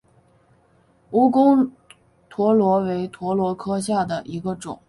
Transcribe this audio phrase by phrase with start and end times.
[1.11, 1.69] 蜈蚣
[2.27, 4.79] 蛇螺为蛇螺科下的一个种。